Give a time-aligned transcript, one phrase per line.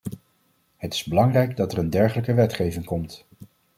[0.77, 3.25] Het is belangrijk dat er een dergelijke wetgeving komt.